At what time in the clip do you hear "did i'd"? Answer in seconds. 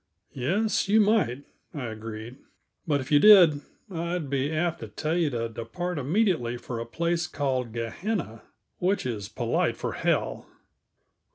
3.19-4.31